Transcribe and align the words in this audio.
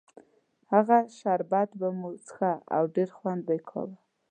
هغه 0.73 0.97
شربت 1.17 1.69
به 1.79 1.87
مو 1.99 2.09
څښه 2.25 2.51
او 2.75 2.83
ډېر 2.95 3.09
خوند 3.17 3.43
یې 3.53 3.59
کاوه. 3.69 3.95